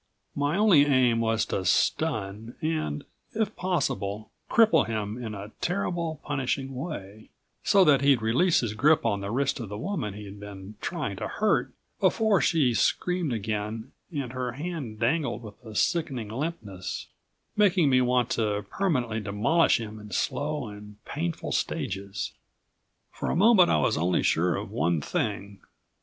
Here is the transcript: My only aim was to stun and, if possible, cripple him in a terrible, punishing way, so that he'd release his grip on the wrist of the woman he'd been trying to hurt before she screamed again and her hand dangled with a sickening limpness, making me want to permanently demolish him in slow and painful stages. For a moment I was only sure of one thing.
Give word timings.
My 0.35 0.57
only 0.57 0.87
aim 0.87 1.19
was 1.21 1.45
to 1.45 1.63
stun 1.63 2.55
and, 2.59 3.03
if 3.35 3.55
possible, 3.55 4.31
cripple 4.49 4.87
him 4.87 5.23
in 5.23 5.35
a 5.35 5.51
terrible, 5.61 6.19
punishing 6.23 6.73
way, 6.73 7.29
so 7.63 7.83
that 7.83 8.01
he'd 8.01 8.19
release 8.19 8.61
his 8.61 8.73
grip 8.73 9.05
on 9.05 9.21
the 9.21 9.29
wrist 9.29 9.59
of 9.59 9.69
the 9.69 9.77
woman 9.77 10.15
he'd 10.15 10.39
been 10.39 10.73
trying 10.81 11.17
to 11.17 11.27
hurt 11.27 11.71
before 11.99 12.41
she 12.41 12.73
screamed 12.73 13.31
again 13.31 13.91
and 14.11 14.33
her 14.33 14.53
hand 14.53 14.99
dangled 14.99 15.43
with 15.43 15.63
a 15.63 15.75
sickening 15.75 16.29
limpness, 16.29 17.05
making 17.55 17.87
me 17.87 18.01
want 18.01 18.31
to 18.31 18.65
permanently 18.71 19.19
demolish 19.19 19.79
him 19.79 19.99
in 19.99 20.09
slow 20.09 20.65
and 20.67 20.95
painful 21.05 21.51
stages. 21.51 22.31
For 23.11 23.29
a 23.29 23.35
moment 23.35 23.69
I 23.69 23.77
was 23.77 23.99
only 23.99 24.23
sure 24.23 24.55
of 24.55 24.71
one 24.71 24.99
thing. 24.99 25.59